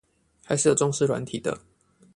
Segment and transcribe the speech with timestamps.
[0.47, 1.59] 還是有重視軟體的